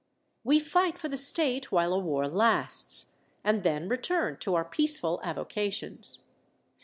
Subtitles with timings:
[0.43, 5.21] We fight for the state while a war lasts, and then return to our peaceful
[5.23, 6.23] avocations.